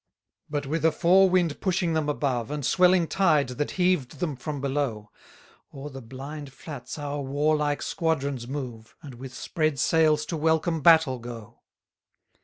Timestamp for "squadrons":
7.83-8.47